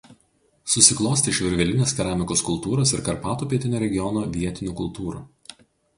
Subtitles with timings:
[0.75, 5.21] Susiklostė iš virvelinės keramikos kultūros ir Karpatų pietinio regiono vietinių kultūrų.